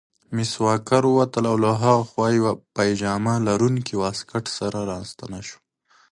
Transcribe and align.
مس 0.35 0.51
واکر 0.65 1.03
ووتله 1.07 1.47
او 1.51 1.57
له 1.65 1.71
هاخوا 1.83 2.27
له 2.29 2.35
یوه 2.37 2.51
پاجامه 2.75 3.33
لرونکي 3.47 3.95
واسکټ 4.01 4.45
سره 4.57 4.79
راستنه 4.91 5.39
شوه. 5.47 5.61